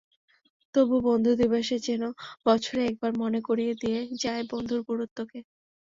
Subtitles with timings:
[0.75, 2.03] তবু বন্ধু দিবস যেন
[2.45, 5.39] বছরে একবার মনে করিয়ে দিয়ে যায় বন্ধুর গুরুত্বকে।